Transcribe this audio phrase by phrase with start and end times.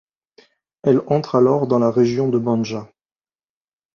[0.81, 2.91] Elle entre alors dans la région de Banja.